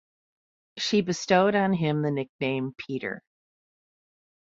[0.79, 3.21] She bestowed on him the nickname Peter.